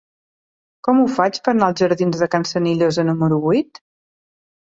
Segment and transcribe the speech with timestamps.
[0.87, 3.83] Com ho faig per anar als jardins de Can Senillosa número vuit?